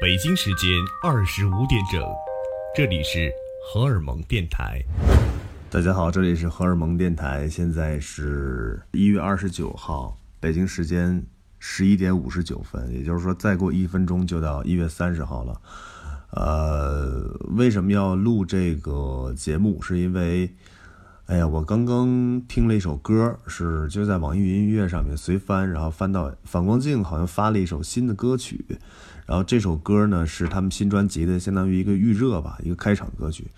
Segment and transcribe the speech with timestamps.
[0.00, 0.70] 北京时间
[1.02, 2.02] 二十五点整，
[2.74, 3.30] 这里是
[3.64, 4.82] 荷尔蒙电台。
[5.70, 11.24] 大家好，这里是荷尔蒙电台，现在是一月二十九号，北京时间
[11.58, 15.60] 十一点五十九分，也就是说再过一分钟就到一月三十号了。
[16.32, 19.80] 呃，为什么要录这个节目？
[19.80, 20.52] 是因为，
[21.26, 28.64] 哎呀，我刚刚听了一首歌，是就在网易云音乐上面随翻，然后翻到反光镜好像发了一首新的歌曲，
[29.26, 33.48] 然后这首歌呢是他们新专辑的相当于一个预热吧，一个开场歌曲。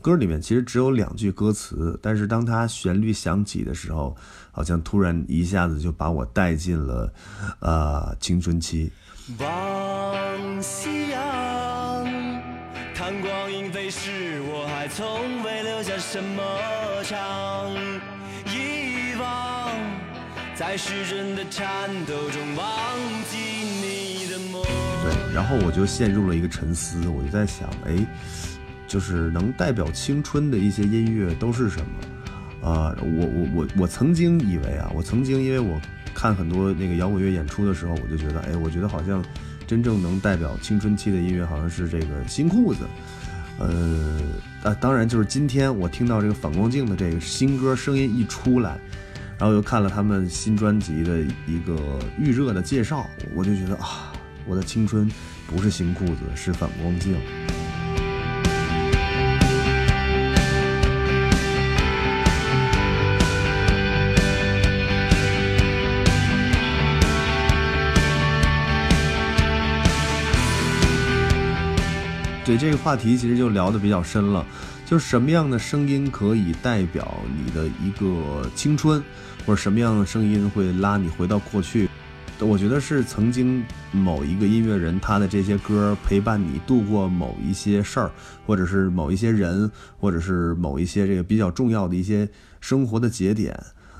[0.00, 4.16] 歌里面其实只有两句歌词，但是当它旋律响起的时候，
[4.52, 7.12] 好像突然一下子就把我带进了，
[7.58, 8.92] 呃，青春期。
[9.40, 12.04] 望夕阳，
[12.94, 15.42] 看光阴飞逝，我还从
[15.82, 16.42] 下什么
[17.02, 17.72] 伤。
[18.46, 19.70] 遗忘，
[20.54, 22.66] 在时针的颤抖中忘
[23.30, 24.62] 记你的梦。
[24.62, 28.06] 对，然后我就陷入了一个沉思，我就在想，哎。
[28.88, 32.70] 就是能代表青春的一些音乐都是什么？
[32.70, 35.78] 啊，我我我我曾经以为啊，我曾经因为我
[36.14, 39.24] 看很多那个摇滚乐演出的时候，我就觉得，哎，我觉得好像
[39.66, 42.86] 真正能代表青春期的音乐好像是这个新裤子。
[43.58, 44.20] 呃，
[44.62, 48.78] 啊，当然就是今天我听到这个反光镜的这个新歌声音一出来，
[49.38, 54.12] 然后又看了他们新专辑的一个预热的介绍，我就觉得啊，
[54.46, 55.10] 我的青春
[55.46, 57.16] 不是新裤子，是反光镜。
[72.46, 74.46] 对这个话题，其实就聊得比较深了，
[74.86, 79.02] 就是什么样的声音可以代表你的一个青春，
[79.44, 81.88] 或者什么样的声音会拉你回到过去？
[82.38, 88.12] 我觉得是曾经某一个音乐人他的这些歌陪伴你度过某一些事儿，
[88.46, 92.28] 或者是某一些人，或者是某一些这个比较重要的一些
[92.60, 93.58] 生活的节点。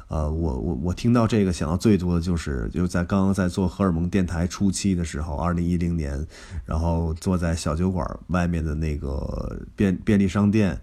[0.08, 6.24] 呃，我我我听到这个想到最多的就是就在刚刚在做荷尔蒙电台初期的时候，二零一零年，
[6.64, 10.80] 然后坐在小酒馆外面的那个便便利商店，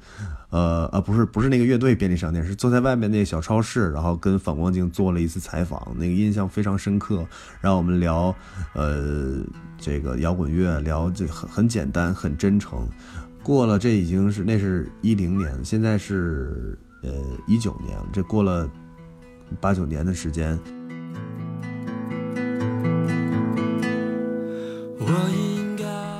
[0.49, 7.25] 呃呃不是不是那个乐队便利商店，是坐在外面那个小超市，然后跟反光镜做了一次采访，那个印象非常深刻。
[7.61, 8.35] 然后我们聊
[8.73, 9.41] 呃
[9.77, 12.85] 这个摇滚乐，聊这很很简单很真诚。
[13.41, 17.09] 过了这已经是那是一零年，现在是呃
[17.47, 18.69] 一九年，这过了。
[19.59, 20.59] 八九年的时间，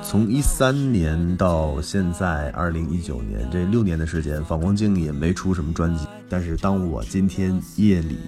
[0.02, 6.06] 从一三年到现在二零一九年这六年的时间，反光镜也没出什么专辑。
[6.28, 8.18] 但是当我今天夜里，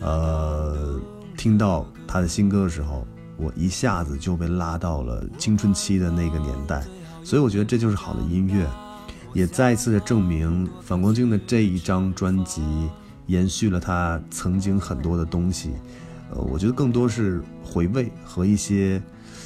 [0.00, 1.00] 呃，
[1.36, 3.06] 听到他的新歌的时候，
[3.36, 6.82] 我一下子就被拉到了青春期的那个年代。
[7.22, 8.68] 所以我觉得这就是好的音乐，
[9.32, 12.62] 也再一次的证明反光镜的这一张专辑。
[13.26, 15.70] 延续了他曾经很多的东西，
[16.30, 19.02] 呃，我觉得更多是回味和一些，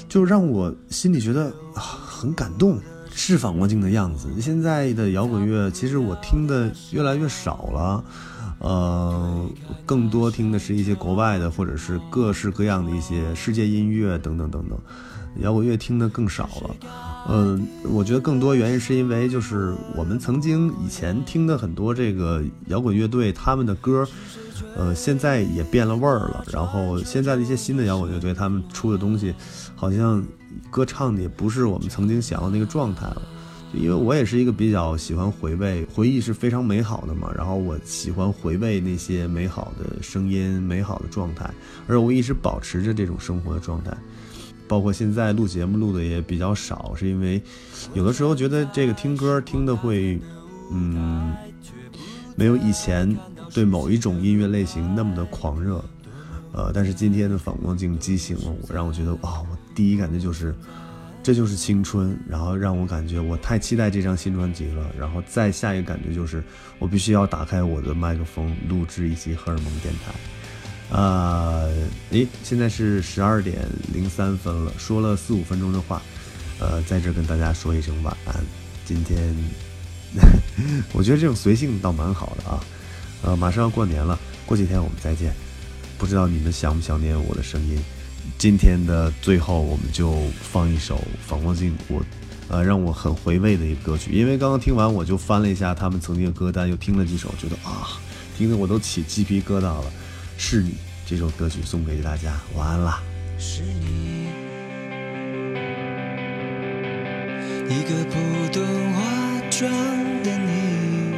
[0.09, 2.78] 就让我心里觉得很感动，
[3.12, 4.28] 是反光镜的样子。
[4.41, 8.05] 现在的摇滚乐其实我听的越来越少了，
[8.59, 9.49] 呃，
[9.87, 14.78] 更多听的是一些国外的或者是各式各样的一些世界音乐等等等等，
[15.41, 16.76] 摇滚乐听的更少了。
[17.28, 24.06] 嗯，我觉得更多原因是因为就是我们曾经以前听的很多这个摇滚乐队他们的歌，
[24.77, 26.44] 呃，现在也变了味儿了。
[26.50, 29.34] 然后现在的一些新的摇滚乐队他们出的东西，
[29.75, 30.25] 好像
[30.71, 33.22] 歌唱的也不是我们曾经想要那个状态了。
[33.75, 37.31] 因为我也是一个比较喜欢回味，回忆是非常美好的嘛。
[37.37, 41.53] 然后我喜欢回味那些美好的声音、美好的状态，
[41.87, 43.94] 而我一直保持着这种生活的状态。
[44.69, 47.41] 包括现在录节目录的也比较少，是因为
[47.95, 50.21] 有的时候觉得这个听歌听的会，
[50.71, 51.34] 嗯，
[52.37, 53.17] 没有以前
[53.55, 55.83] 对某一种音乐类型那么的狂热，
[56.53, 60.55] 呃，但是今天的反光镜激醒了我，让我觉得啊，我第一感觉就是
[61.23, 66.42] 这就是青春，然后让我感觉我太期待这张新专辑了，然后再下一个感觉就是
[66.78, 70.13] 我必须要打开我的麦克风录制一期荷尔蒙电台。
[70.91, 71.71] 呃，
[72.11, 73.59] 诶，现在是十二点
[73.93, 76.01] 零三分了，说了四五分钟的话，
[76.59, 78.35] 呃，在这跟大家说一声晚安。
[78.87, 79.37] 今天，
[80.93, 82.65] 我觉得这种随性倒蛮好的啊。
[83.23, 85.35] 呃，马上要过年了，过几天我们再见。
[85.99, 87.79] 不知道你们想不想念我的声音？
[88.39, 92.03] 今天的最后，我们就放一首反光镜，我，
[92.49, 94.13] 呃，让我很回味的一个歌曲。
[94.13, 98.01] 因为刚刚听完，我就翻了一下他们曾经的歌单，又听了几首，觉得啊，
[98.39, 99.85] 听得我都起鸡皮疙瘩了。
[100.41, 103.03] 是你这首歌曲送给大家晚安啦。
[103.39, 104.29] 是你。
[107.69, 108.15] 一个不
[108.53, 108.65] 懂
[108.95, 109.03] 化
[109.51, 109.71] 妆
[110.23, 111.15] 的你。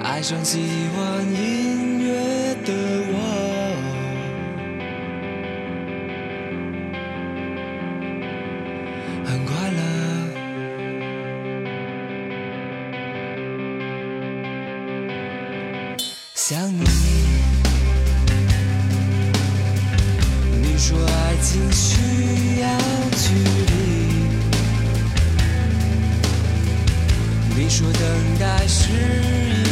[0.00, 0.60] 爱上喜
[0.94, 1.99] 欢迎
[16.50, 16.82] 想你。
[20.60, 22.66] 你说爱情需要
[23.14, 23.34] 距
[23.68, 23.72] 离，
[27.54, 28.02] 你说等
[28.40, 29.69] 待是一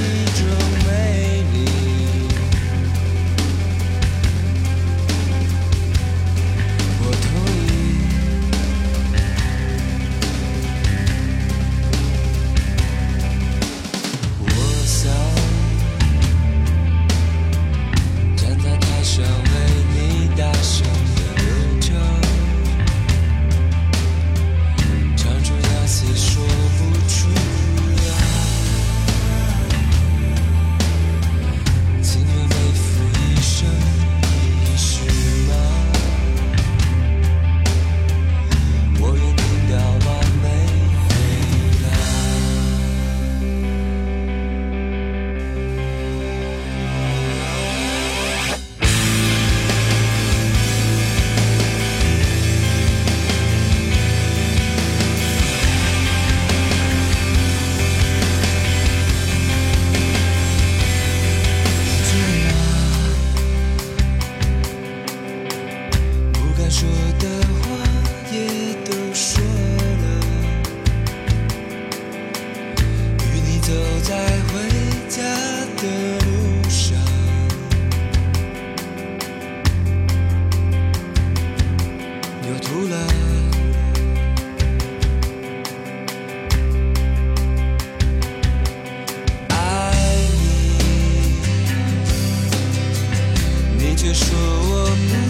[94.08, 95.27] 却说我们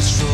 [0.00, 0.33] 出那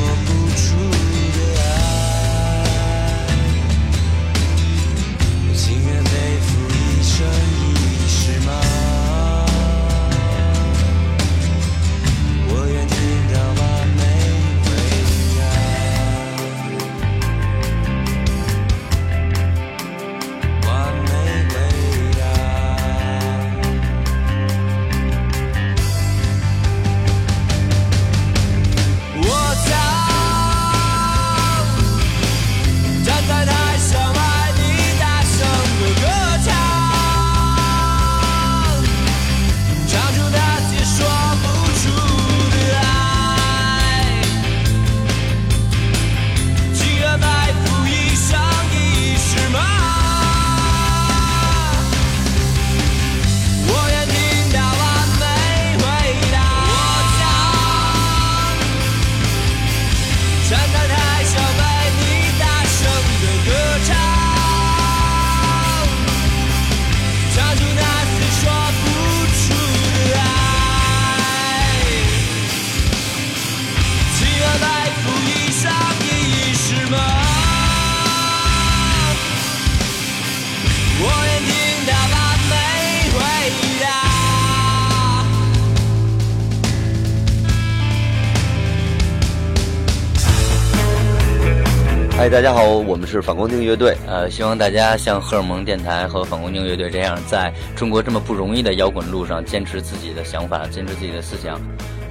[92.21, 93.97] 嗨，大家好，我们是反光镜乐队。
[94.07, 101.59] 呃，希望大家像荷尔蒙电台和反光镜乐队这样，在中国这么不容易的摇滚路上，坚持自己的想法，坚持自己的思想。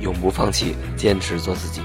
[0.01, 1.81] 永不放弃，坚持做自己。